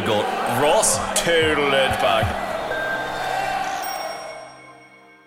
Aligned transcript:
My 0.00 0.06
god. 0.06 0.62
Ross 0.62 0.96
total 1.20 1.66
it 1.66 2.00
back. 2.00 2.24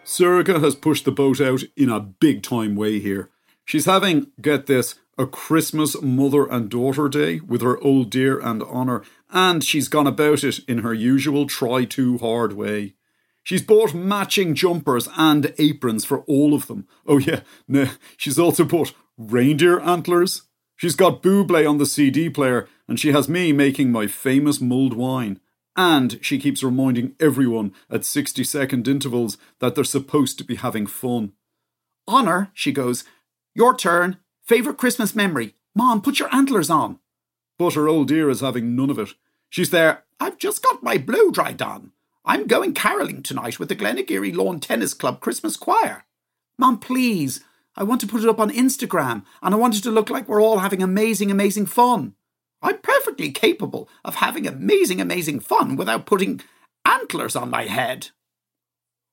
Sorcha 0.04 0.64
has 0.64 0.74
pushed 0.74 1.06
the 1.06 1.12
boat 1.12 1.40
out 1.40 1.62
in 1.78 1.90
a 1.90 2.00
big 2.00 2.42
time 2.42 2.76
way 2.76 3.00
here. 3.00 3.30
She's 3.66 3.86
having, 3.86 4.32
get 4.42 4.66
this, 4.66 4.96
a 5.16 5.28
Christmas 5.28 6.02
mother 6.02 6.48
and 6.48 6.70
daughter 6.70 7.08
day 7.08 7.40
with 7.40 7.62
her 7.62 7.78
old 7.82 8.10
dear 8.10 8.40
and 8.40 8.64
Honor, 8.64 9.04
and 9.30 9.64
she's 9.64 9.88
gone 9.88 10.08
about 10.08 10.44
it 10.44 10.60
in 10.68 10.80
her 10.80 10.94
usual 10.94 11.46
try 11.46 11.86
too 11.86 12.18
hard 12.18 12.54
way. 12.54 12.96
She's 13.44 13.62
bought 13.62 13.94
matching 13.94 14.56
jumpers 14.56 15.08
and 15.16 15.54
aprons 15.60 16.04
for 16.04 16.22
all 16.22 16.56
of 16.56 16.66
them. 16.66 16.88
Oh, 17.06 17.20
yeah, 17.20 17.42
no, 17.68 17.90
she's 18.18 18.40
also 18.40 18.64
bought 18.64 18.94
reindeer 19.20 19.80
antlers. 19.82 20.44
She's 20.84 20.98
got 20.98 21.24
Buble 21.24 21.66
on 21.66 21.78
the 21.78 21.86
CD 21.86 22.30
player, 22.30 22.68
and 22.90 23.00
she 23.00 23.14
has 23.14 23.30
me 23.30 23.54
making 23.54 23.90
my 23.90 24.06
famous 24.06 24.60
mulled 24.60 24.92
wine. 24.92 25.40
And 25.78 26.20
she 26.22 26.38
keeps 26.38 26.62
reminding 26.62 27.16
everyone 27.22 27.74
at 27.90 28.04
60 28.04 28.44
second 28.44 28.86
intervals 28.86 29.38
that 29.60 29.76
they're 29.76 29.86
supposed 29.86 30.38
to 30.40 30.44
be 30.44 30.56
having 30.56 30.86
fun. 30.86 31.32
Honor, 32.06 32.52
she 32.54 32.74
goes, 32.74 33.06
your 33.56 33.78
turn. 33.78 34.18
Favourite 34.42 34.78
Christmas 34.78 35.16
memory. 35.16 35.56
Mom, 35.74 36.02
put 36.02 36.20
your 36.20 36.36
antlers 36.36 36.70
on. 36.70 37.00
But 37.58 37.76
her 37.76 37.88
old 37.88 38.10
dear 38.10 38.30
is 38.30 38.42
having 38.42 38.76
none 38.76 38.90
of 38.90 39.00
it. 39.00 39.14
She's 39.48 39.70
there. 39.70 40.04
I've 40.20 40.38
just 40.38 40.62
got 40.62 40.84
my 40.84 40.98
blow 40.98 41.32
dried 41.32 41.62
on. 41.62 41.94
I'm 42.26 42.46
going 42.46 42.74
carolling 42.74 43.24
tonight 43.24 43.58
with 43.58 43.70
the 43.70 43.76
Glenageary 43.78 44.36
Lawn 44.36 44.60
Tennis 44.60 44.94
Club 44.94 45.22
Christmas 45.22 45.56
Choir. 45.56 46.04
Mom, 46.58 46.78
please. 46.78 47.40
I 47.76 47.84
want 47.84 48.02
to 48.02 48.08
put 48.08 48.24
it 48.24 48.30
up 48.30 48.40
on 48.40 48.52
Instagram 48.52 49.24
and 49.42 49.54
I 49.54 49.58
want 49.58 49.76
it 49.76 49.84
to 49.84 49.92
look 49.92 50.10
like 50.10 50.28
we're 50.28 50.42
all 50.42 50.60
having 50.60 50.84
amazing, 50.84 51.32
amazing 51.32 51.66
fun. 51.66 52.16
I'm 52.62 52.78
perfectly 52.80 53.32
capable 53.32 53.90
of 54.06 54.16
having 54.16 54.48
amazing, 54.48 55.02
amazing 55.02 55.40
fun 55.40 55.76
without 55.76 56.06
putting 56.06 56.42
antlers 56.86 57.36
on 57.36 57.50
my 57.50 57.64
head. 57.66 58.10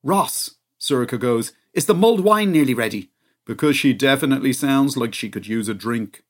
Ross, 0.03 0.51
Sorcha 0.79 1.19
goes, 1.19 1.53
is 1.73 1.85
the 1.85 1.93
mulled 1.93 2.21
wine 2.21 2.51
nearly 2.51 2.73
ready? 2.73 3.11
Because 3.45 3.75
she 3.75 3.93
definitely 3.93 4.53
sounds 4.53 4.95
like 4.95 5.13
she 5.13 5.29
could 5.29 5.47
use 5.47 5.67
a 5.67 5.73
drink. 5.73 6.23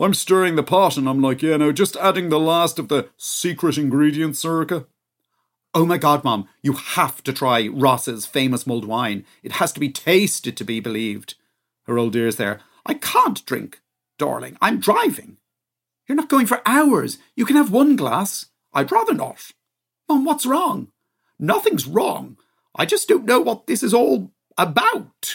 I'm 0.00 0.14
stirring 0.14 0.56
the 0.56 0.62
pot 0.62 0.96
and 0.96 1.08
I'm 1.08 1.20
like, 1.20 1.42
yeah, 1.42 1.56
no, 1.56 1.72
just 1.72 1.96
adding 1.96 2.28
the 2.28 2.40
last 2.40 2.78
of 2.78 2.88
the 2.88 3.08
secret 3.16 3.76
ingredients, 3.76 4.44
Sorcha. 4.44 4.86
Oh 5.74 5.86
my 5.86 5.96
god, 5.96 6.24
Mom, 6.24 6.48
you 6.62 6.72
have 6.72 7.22
to 7.24 7.32
try 7.32 7.68
Ross's 7.68 8.26
famous 8.26 8.66
mulled 8.66 8.84
wine. 8.84 9.24
It 9.42 9.52
has 9.52 9.72
to 9.72 9.80
be 9.80 9.90
tasted 9.90 10.56
to 10.56 10.64
be 10.64 10.80
believed. 10.80 11.34
Her 11.92 11.98
old 11.98 12.14
dear's 12.14 12.36
there. 12.36 12.60
I 12.86 12.94
can't 12.94 13.44
drink, 13.44 13.82
darling. 14.16 14.56
I'm 14.62 14.80
driving. 14.80 15.36
You're 16.08 16.16
not 16.16 16.30
going 16.30 16.46
for 16.46 16.62
hours. 16.64 17.18
You 17.36 17.44
can 17.44 17.56
have 17.56 17.70
one 17.70 17.96
glass. 17.96 18.46
I'd 18.72 18.90
rather 18.90 19.12
not. 19.12 19.50
Mom, 20.08 20.24
what's 20.24 20.46
wrong? 20.46 20.88
Nothing's 21.38 21.86
wrong. 21.86 22.38
I 22.74 22.86
just 22.86 23.08
don't 23.10 23.26
know 23.26 23.40
what 23.40 23.66
this 23.66 23.82
is 23.82 23.92
all 23.92 24.32
about. 24.56 25.34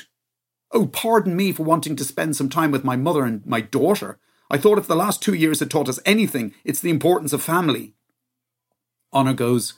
Oh, 0.71 0.87
pardon 0.87 1.35
me 1.35 1.51
for 1.51 1.61
wanting 1.61 1.95
to 1.95 2.03
spend 2.03 2.35
some 2.35 2.49
time 2.49 2.71
with 2.71 2.83
my 2.83 2.95
mother 2.95 3.23
and 3.23 3.45
my 3.45 3.61
daughter. 3.61 4.17
I 4.49 4.57
thought 4.57 4.79
if 4.79 4.87
the 4.87 4.95
last 4.95 5.21
two 5.21 5.35
years 5.35 5.59
had 5.59 5.69
taught 5.69 5.87
us 5.87 5.99
anything, 6.07 6.55
it's 6.65 6.79
the 6.79 6.89
importance 6.89 7.33
of 7.33 7.43
family. 7.43 7.93
Honor 9.13 9.33
goes, 9.35 9.75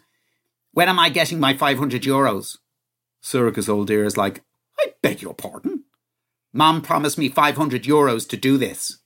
When 0.71 0.87
am 0.87 0.97
I 0.97 1.09
getting 1.09 1.41
my 1.41 1.57
500 1.57 2.03
euros? 2.03 2.57
Sorcha's 3.21 3.67
old 3.67 3.87
dear 3.87 4.05
is 4.05 4.15
like, 4.15 4.43
I 4.79 4.93
beg 5.01 5.21
your 5.21 5.33
pardon. 5.33 5.78
Mom 6.51 6.81
promised 6.81 7.17
me 7.17 7.29
500 7.29 7.83
euros 7.83 8.27
to 8.29 8.37
do 8.37 8.57
this. 8.57 8.99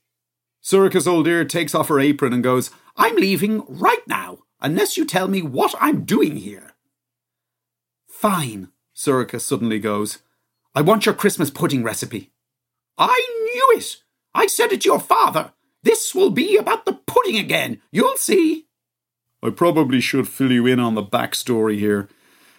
Sorcha's 0.62 1.06
old 1.06 1.26
dear 1.26 1.44
takes 1.44 1.74
off 1.74 1.88
her 1.88 2.00
apron 2.00 2.32
and 2.32 2.42
goes, 2.42 2.70
I'm 2.96 3.16
leaving 3.16 3.64
right 3.68 4.06
now, 4.06 4.38
unless 4.60 4.96
you 4.96 5.04
tell 5.04 5.28
me 5.28 5.42
what 5.42 5.74
I'm 5.78 6.04
doing 6.04 6.36
here. 6.36 6.72
Fine, 8.08 8.68
Sorcha 8.96 9.40
suddenly 9.40 9.78
goes. 9.78 10.18
I 10.74 10.80
want 10.80 11.04
your 11.04 11.14
Christmas 11.14 11.50
pudding 11.50 11.82
recipe. 11.82 12.32
I 12.96 13.26
knew 13.52 13.78
it. 13.78 13.96
I 14.34 14.46
said 14.46 14.72
it 14.72 14.80
to 14.82 14.88
your 14.88 15.00
father. 15.00 15.52
This 15.82 16.14
will 16.14 16.30
be 16.30 16.56
about 16.56 16.86
the 16.86 16.94
pudding 17.06 17.36
again. 17.36 17.82
You'll 17.92 18.16
see. 18.16 18.66
I 19.42 19.50
probably 19.50 20.00
should 20.00 20.26
fill 20.26 20.50
you 20.50 20.66
in 20.66 20.80
on 20.80 20.94
the 20.94 21.02
backstory 21.02 21.78
here. 21.78 22.08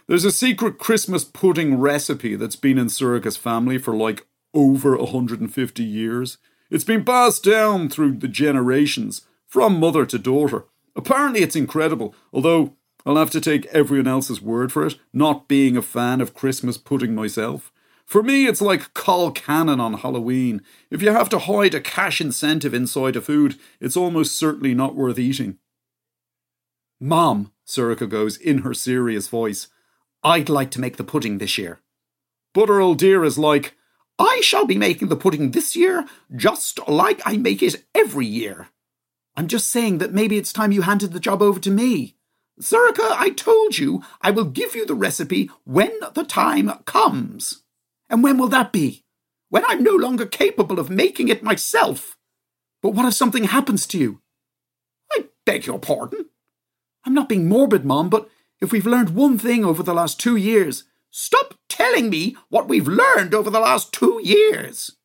There's 0.07 0.25
a 0.25 0.31
secret 0.31 0.77
Christmas 0.77 1.23
pudding 1.23 1.79
recipe 1.79 2.35
that's 2.35 2.55
been 2.55 2.77
in 2.77 2.87
Sorcha's 2.87 3.37
family 3.37 3.79
for 3.79 3.95
like 3.95 4.27
over 4.55 4.97
150 4.97 5.83
years. 5.83 6.37
It's 6.71 6.83
been 6.83 7.05
passed 7.05 7.43
down 7.43 7.89
through 7.89 8.17
the 8.17 8.27
generations, 8.27 9.21
from 9.45 9.79
mother 9.79 10.05
to 10.07 10.17
daughter. 10.17 10.65
Apparently, 10.95 11.41
it's 11.41 11.55
incredible, 11.55 12.15
although 12.33 12.75
I'll 13.05 13.17
have 13.17 13.29
to 13.31 13.41
take 13.41 13.67
everyone 13.67 14.07
else's 14.07 14.41
word 14.41 14.71
for 14.71 14.85
it, 14.87 14.95
not 15.13 15.47
being 15.47 15.77
a 15.77 15.81
fan 15.81 16.21
of 16.21 16.33
Christmas 16.33 16.77
pudding 16.77 17.13
myself. 17.13 17.71
For 18.05 18.23
me, 18.23 18.47
it's 18.47 18.61
like 18.61 18.93
Col 18.93 19.31
Colcannon 19.31 19.79
on 19.79 19.93
Halloween. 19.95 20.61
If 20.89 21.01
you 21.01 21.11
have 21.11 21.29
to 21.29 21.39
hide 21.39 21.73
a 21.73 21.81
cash 21.81 22.21
incentive 22.21 22.73
inside 22.73 23.15
a 23.15 23.21
food, 23.21 23.57
it's 23.79 23.97
almost 23.97 24.35
certainly 24.35 24.73
not 24.73 24.95
worth 24.95 25.19
eating. 25.19 25.57
Mom, 26.99 27.51
Sorcha 27.67 28.07
goes 28.07 28.37
in 28.37 28.59
her 28.59 28.73
serious 28.73 29.27
voice, 29.27 29.67
I'd 30.23 30.49
like 30.49 30.71
to 30.71 30.81
make 30.81 30.97
the 30.97 31.03
pudding 31.03 31.37
this 31.37 31.57
year. 31.57 31.79
But 32.53 32.69
her 32.69 32.79
old 32.79 32.97
dear 32.97 33.23
is 33.23 33.37
like, 33.37 33.75
I 34.17 34.39
shall 34.41 34.65
be 34.65 34.77
making 34.77 35.09
the 35.09 35.15
pudding 35.15 35.51
this 35.51 35.75
year, 35.75 36.05
just 36.35 36.87
like 36.87 37.21
I 37.25 37.37
make 37.37 37.61
it 37.61 37.83
every 37.93 38.25
year. 38.25 38.69
I'm 39.35 39.47
just 39.47 39.69
saying 39.69 39.97
that 39.97 40.13
maybe 40.13 40.37
it's 40.37 40.53
time 40.53 40.71
you 40.71 40.83
handed 40.83 41.11
the 41.11 41.19
job 41.19 41.41
over 41.41 41.59
to 41.59 41.71
me. 41.71 42.15
Sorcha, 42.61 43.11
I 43.11 43.31
told 43.31 43.77
you 43.77 44.01
I 44.21 44.31
will 44.31 44.45
give 44.45 44.75
you 44.75 44.85
the 44.85 44.95
recipe 44.95 45.49
when 45.65 45.91
the 46.13 46.23
time 46.23 46.71
comes. 46.85 47.63
And 48.09 48.23
when 48.23 48.37
will 48.37 48.47
that 48.47 48.71
be? 48.71 49.03
When 49.49 49.65
I'm 49.65 49.83
no 49.83 49.93
longer 49.95 50.25
capable 50.25 50.79
of 50.79 50.89
making 50.89 51.27
it 51.27 51.43
myself. 51.43 52.17
But 52.81 52.91
what 52.93 53.05
if 53.05 53.13
something 53.13 53.45
happens 53.45 53.85
to 53.87 53.97
you? 53.97 54.21
I 55.11 55.25
beg 55.45 55.65
your 55.65 55.79
pardon. 55.79 56.27
I'm 57.03 57.13
not 57.13 57.29
being 57.29 57.49
morbid, 57.49 57.83
Mom, 57.83 58.09
but 58.09 58.29
if 58.61 58.71
we've 58.71 58.85
learned 58.85 59.09
one 59.09 59.37
thing 59.37 59.65
over 59.65 59.83
the 59.83 59.93
last 59.93 60.19
two 60.19 60.35
years, 60.35 60.85
Stop 61.17 61.53
telling 61.69 62.09
me 62.09 62.35
what 62.49 62.67
we've 62.67 62.89
learned 62.89 63.33
over 63.33 63.49
the 63.49 63.61
last 63.61 63.93
two 63.93 64.19
years. 64.21 64.97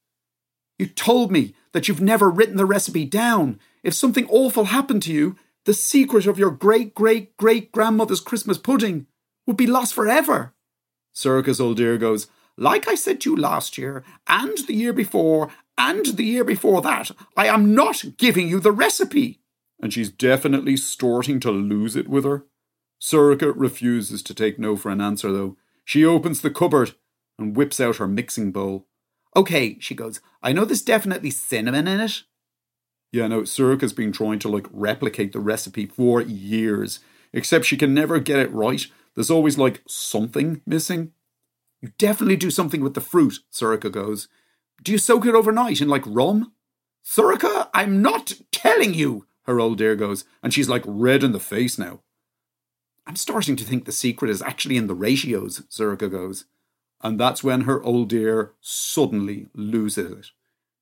You 0.77 0.89
told 0.89 1.31
me 1.31 1.55
that 1.71 1.87
you've 1.87 2.01
never 2.01 2.29
written 2.29 2.57
the 2.57 2.65
recipe 2.65 3.05
down. 3.05 3.61
If 3.85 3.95
something 3.95 4.27
awful 4.29 4.65
happened 4.65 5.05
to 5.05 5.13
you, 5.13 5.37
the 5.67 5.73
secret 5.73 6.27
of 6.27 6.37
your 6.37 6.51
great 6.51 6.97
great 6.97 7.37
great 7.37 7.71
grandmother's 7.71 8.19
Christmas 8.19 8.59
pudding 8.59 9.07
would 9.47 9.57
be 9.57 9.69
lost 9.69 9.95
forever. 9.95 10.53
Sorcha's 11.15 11.61
old 11.61 11.77
dear 11.77 11.97
goes, 11.97 12.27
Like 12.57 12.89
I 12.89 12.97
said 12.97 13.21
to 13.21 13.31
you 13.31 13.37
last 13.37 13.79
year, 13.79 14.03
and 14.27 14.59
the 14.67 14.75
year 14.75 14.93
before, 14.93 15.49
and 15.79 16.05
the 16.07 16.25
year 16.25 16.43
before 16.43 16.83
that, 16.83 17.13
I 17.37 17.47
am 17.47 17.73
not 17.73 18.03
giving 18.19 18.49
you 18.49 18.59
the 18.59 18.73
recipe. 18.73 19.39
And 19.81 19.93
she's 19.93 20.11
definitely 20.11 20.77
starting 20.77 21.39
to 21.39 21.53
lose 21.53 21.95
it 21.95 22.09
with 22.09 22.25
her. 22.25 22.47
Sorcha 23.01 23.53
refuses 23.55 24.25
to 24.25 24.35
take 24.35 24.59
no 24.59 24.75
for 24.75 24.91
an 24.91 25.01
answer, 25.01 25.31
though. 25.31 25.57
She 25.85 26.05
opens 26.05 26.41
the 26.41 26.51
cupboard 26.51 26.95
and 27.39 27.57
whips 27.57 27.81
out 27.81 27.97
her 27.97 28.09
mixing 28.09 28.53
bowl. 28.53 28.87
Okay, 29.37 29.79
she 29.81 29.95
goes, 29.95 30.21
I 30.43 30.53
know 30.53 30.65
there's 30.65 30.83
definitely 30.83 31.31
cinnamon 31.31 31.87
in 31.89 32.01
it. 32.01 32.23
Yeah, 33.13 33.27
no, 33.27 33.43
Sorcha 33.43 33.83
has 33.83 33.93
been 33.93 34.13
trying 34.13 34.39
to 34.41 34.49
like 34.49 34.67
replicate 34.71 35.33
the 35.33 35.41
recipe 35.41 35.87
for 35.87 36.21
years, 36.21 37.01
except 37.33 37.65
she 37.65 37.77
can 37.77 37.93
never 37.93 38.19
get 38.21 38.39
it 38.39 38.53
right. 38.53 38.87
There's 39.15 39.31
always 39.31 39.59
like 39.59 39.83
something 39.89 40.63
missing. 40.67 41.13
You 41.81 41.93
definitely 41.99 42.37
do 42.37 42.51
something 42.51 42.83
with 42.83 42.95
the 42.95 43.01
fruit, 43.01 43.39
Sorcha 43.53 43.91
goes. 43.91 44.29
Do 44.83 44.93
you 44.93 44.99
soak 44.99 45.27
it 45.27 45.35
overnight 45.35 45.81
in 45.81 45.89
like 45.89 46.05
rum? 46.07 46.53
Sorcha, 47.05 47.69
I'm 47.75 48.03
not 48.03 48.35
telling 48.53 48.95
you, 48.95 49.27
her 49.45 49.59
old 49.59 49.79
dear 49.79 49.97
goes, 49.97 50.25
and 50.43 50.53
she's 50.53 50.69
like 50.69 50.83
red 50.87 51.25
in 51.25 51.33
the 51.33 51.41
face 51.41 51.79
now. 51.79 52.01
I'm 53.07 53.17
starting 53.17 53.57
to 53.57 53.65
think 53.65 53.85
the 53.85 53.93
secret 53.93 54.31
is 54.31 54.43
actually 54.43 54.77
in 54.77 54.87
the 54.87 54.95
ratios, 54.95 55.61
Sorcha 55.71 56.11
goes. 56.11 56.45
And 57.03 57.19
that's 57.19 57.43
when 57.43 57.63
her 57.63 57.83
old 57.83 58.11
dear 58.11 58.53
suddenly 58.61 59.49
loses 59.55 60.13
it. 60.13 60.27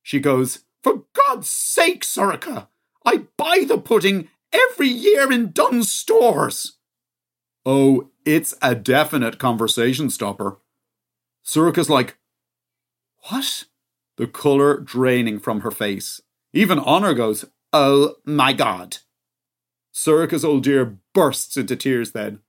She 0.03 0.19
goes, 0.19 0.65
For 0.83 1.03
God's 1.13 1.49
sake, 1.49 2.03
Sorcha, 2.03 2.67
I 3.05 3.27
buy 3.37 3.63
the 3.67 3.77
pudding 3.77 4.27
every 4.51 4.89
year 4.89 5.31
in 5.31 5.51
Dunnes 5.51 5.91
Stores. 5.91 6.77
Oh, 7.65 8.09
it's 8.25 8.53
a 8.61 8.75
definite 8.75 9.39
conversation 9.39 10.09
stopper. 10.09 10.59
Sorcha's 11.45 11.89
like, 11.89 12.17
What? 13.29 13.65
The 14.17 14.27
colour 14.27 14.77
draining 14.79 15.39
from 15.39 15.61
her 15.61 15.71
face. 15.71 16.21
Even 16.53 16.79
Honor 16.79 17.13
goes, 17.13 17.45
Oh 17.71 18.15
my 18.25 18.53
God. 18.53 18.97
Sorcha's 19.99 20.45
old 20.45 20.63
dear 20.63 20.97
bursts 21.13 21.57
into 21.57 21.75
tears 21.75 22.13
then. 22.13 22.39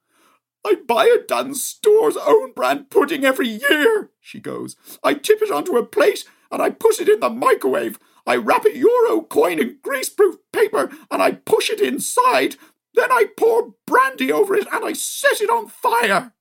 I 0.65 0.77
buy 0.87 1.07
a 1.07 1.27
Dunnes 1.27 1.65
Stores 1.65 2.17
own 2.17 2.53
brand 2.53 2.91
pudding 2.91 3.25
every 3.25 3.49
year, 3.49 4.11
she 4.21 4.39
goes. 4.39 4.77
I 5.03 5.15
tip 5.15 5.43
it 5.43 5.51
onto 5.51 5.77
a 5.77 5.85
plate 5.85 6.25
and 6.53 6.63
I 6.63 6.71
put 6.71 7.01
it 7.01 7.09
in 7.09 7.19
the 7.19 7.29
microwave. 7.29 7.99
I 8.25 8.37
wrap 8.37 8.67
a 8.67 8.77
euro 8.77 9.23
coin 9.23 9.59
in 9.59 9.79
greaseproof 9.83 10.37
paper 10.53 10.93
and 11.11 11.21
I 11.21 11.33
push 11.33 11.71
it 11.71 11.81
inside. 11.81 12.55
Then 12.95 13.11
I 13.11 13.27
pour 13.37 13.75
brandy 13.85 14.31
over 14.31 14.55
it 14.55 14.69
and 14.73 14.85
I 14.85 14.93
set 14.93 15.41
it 15.41 15.51
on 15.51 15.67
fire. 15.67 16.33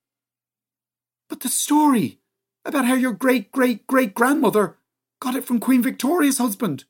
But 1.27 1.39
the 1.39 1.49
story 1.49 2.19
about 2.63 2.85
how 2.85 2.93
your 2.93 3.13
great 3.13 3.51
great 3.51 3.87
great 3.87 4.13
grandmother 4.13 4.77
got 5.19 5.35
it 5.35 5.45
from 5.45 5.59
Queen 5.59 5.81
Victoria's 5.81 6.37
husband. 6.37 6.83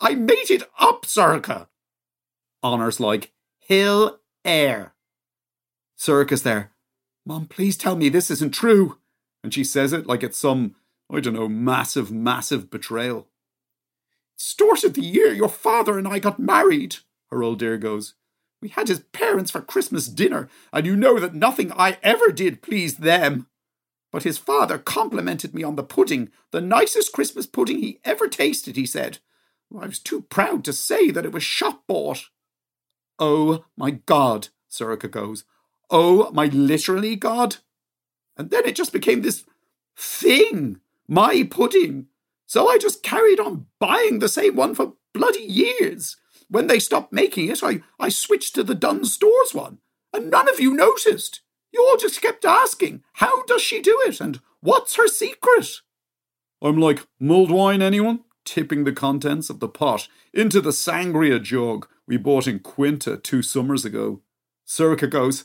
I 0.00 0.16
made 0.16 0.50
it 0.50 0.68
up, 0.80 1.06
Sorcha. 1.06 1.68
Honor's 2.60 2.98
like, 2.98 3.33
Hill 3.66 4.20
air. 4.44 4.92
Sorcha's 5.96 6.42
there. 6.42 6.72
Mom, 7.24 7.46
please 7.46 7.78
tell 7.78 7.96
me 7.96 8.10
this 8.10 8.30
isn't 8.30 8.52
true. 8.52 8.98
And 9.42 9.54
she 9.54 9.64
says 9.64 9.94
it 9.94 10.06
like 10.06 10.22
it's 10.22 10.36
some, 10.36 10.74
I 11.10 11.20
don't 11.20 11.32
know, 11.32 11.48
massive, 11.48 12.12
massive 12.12 12.68
betrayal. 12.68 13.28
Started 14.36 14.92
the 14.92 15.02
year 15.02 15.32
your 15.32 15.48
father 15.48 15.98
and 15.98 16.06
I 16.06 16.18
got 16.18 16.38
married, 16.38 16.96
her 17.30 17.42
old 17.42 17.58
dear 17.58 17.78
goes. 17.78 18.12
We 18.60 18.68
had 18.68 18.88
his 18.88 19.00
parents 19.00 19.50
for 19.50 19.62
Christmas 19.62 20.08
dinner, 20.08 20.50
and 20.70 20.84
you 20.84 20.94
know 20.94 21.18
that 21.18 21.34
nothing 21.34 21.72
I 21.72 21.96
ever 22.02 22.32
did 22.32 22.60
pleased 22.60 23.00
them. 23.00 23.46
But 24.12 24.24
his 24.24 24.36
father 24.36 24.76
complimented 24.76 25.54
me 25.54 25.62
on 25.62 25.76
the 25.76 25.82
pudding, 25.82 26.30
the 26.50 26.60
nicest 26.60 27.12
Christmas 27.12 27.46
pudding 27.46 27.78
he 27.78 28.00
ever 28.04 28.28
tasted, 28.28 28.76
he 28.76 28.84
said. 28.84 29.20
I 29.74 29.86
was 29.86 29.98
too 29.98 30.22
proud 30.22 30.64
to 30.64 30.72
say 30.74 31.10
that 31.10 31.24
it 31.24 31.32
was 31.32 31.42
shop 31.42 31.84
bought. 31.86 32.28
Oh 33.18 33.64
my 33.76 33.92
God, 33.92 34.48
Sorcha 34.70 35.10
goes. 35.10 35.44
Oh 35.90 36.30
my 36.32 36.46
literally 36.46 37.16
God. 37.16 37.56
And 38.36 38.50
then 38.50 38.64
it 38.64 38.74
just 38.74 38.92
became 38.92 39.22
this 39.22 39.44
thing, 39.96 40.80
my 41.06 41.46
pudding. 41.48 42.06
So 42.46 42.68
I 42.68 42.78
just 42.78 43.02
carried 43.02 43.40
on 43.40 43.66
buying 43.78 44.18
the 44.18 44.28
same 44.28 44.56
one 44.56 44.74
for 44.74 44.94
bloody 45.12 45.42
years. 45.42 46.16
When 46.48 46.66
they 46.66 46.78
stopped 46.78 47.12
making 47.12 47.48
it, 47.48 47.62
I, 47.62 47.82
I 47.98 48.08
switched 48.08 48.54
to 48.56 48.62
the 48.62 48.74
Dunnes 48.74 49.12
Stores 49.12 49.54
one, 49.54 49.78
and 50.12 50.30
none 50.30 50.48
of 50.48 50.60
you 50.60 50.74
noticed. 50.74 51.40
You 51.72 51.84
all 51.84 51.96
just 51.96 52.20
kept 52.20 52.44
asking, 52.44 53.02
how 53.14 53.44
does 53.44 53.62
she 53.62 53.80
do 53.80 54.00
it, 54.06 54.20
and 54.20 54.40
what's 54.60 54.96
her 54.96 55.08
secret? 55.08 55.68
I'm 56.62 56.78
like, 56.78 57.06
mulled 57.18 57.50
wine, 57.50 57.82
anyone? 57.82 58.20
Tipping 58.44 58.84
the 58.84 58.92
contents 58.92 59.48
of 59.48 59.60
the 59.60 59.68
pot 59.68 60.06
into 60.32 60.60
the 60.60 60.70
sangria 60.70 61.42
jug 61.42 61.88
we 62.06 62.16
bought 62.16 62.46
in 62.46 62.60
Quinta 62.60 63.16
two 63.16 63.42
summers 63.42 63.84
ago. 63.84 64.20
Sorcha 64.66 65.08
goes, 65.08 65.44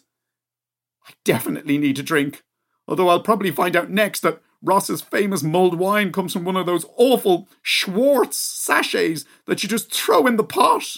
I 1.08 1.14
definitely 1.24 1.78
need 1.78 2.00
a 2.00 2.04
drink. 2.04 2.44
Although 2.88 3.10
I'll 3.10 3.22
probably 3.22 3.52
find 3.52 3.76
out 3.76 3.90
next 3.90 4.22
that 4.22 4.42
Ross's 4.62 5.02
famous 5.02 5.42
mulled 5.42 5.78
wine 5.78 6.12
comes 6.12 6.34
from 6.34 6.44
one 6.44 6.58
of 6.58 6.66
those 6.66 6.86
awful 6.98 7.48
Schwartz 7.62 8.38
sachets 8.38 9.26
that 9.46 9.64
you 9.64 9.70
just 9.70 9.94
throw 9.94 10.28
in 10.28 10.36
the 10.36 10.44
pot. 10.44 10.98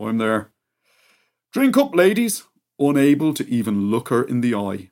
I'm 0.00 0.18
there. 0.18 0.52
Drink 1.52 1.76
up, 1.76 1.94
ladies. 1.94 2.44
Unable 2.78 3.34
to 3.34 3.48
even 3.48 3.90
look 3.90 4.08
her 4.08 4.22
in 4.22 4.40
the 4.40 4.54
eye. 4.54 4.90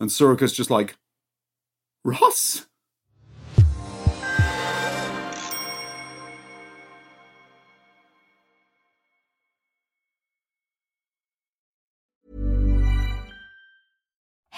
And 0.00 0.10
Sorcha's 0.10 0.52
just 0.52 0.70
like, 0.70 0.96
Ross? 2.04 2.66